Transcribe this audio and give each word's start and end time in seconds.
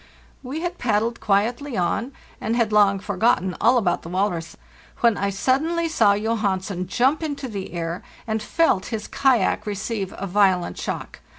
We 0.41 0.61
had_ 0.61 0.73
paddled 0.79 1.19
quietly 1.19 1.77
on, 1.77 2.11
and 2.41 2.55
had 2.55 2.73
long 2.73 2.97
forgotten 2.97 3.55
all 3.61 3.77
about 3.77 4.01
the 4.01 4.09
walrus, 4.09 4.57
when 5.01 5.15
I 5.15 5.29
suddenly 5.29 5.87
saw 5.87 6.15
Johansen 6.15 6.87
jump 6.87 7.21
into 7.21 7.47
the 7.47 7.71
air 7.73 8.01
and 8.25 8.41
felt 8.41 8.87
his 8.87 9.07
kayak 9.07 9.67
receive 9.67 10.11
a 10.17 10.25
violent 10.25 10.79
shock. 10.79 11.19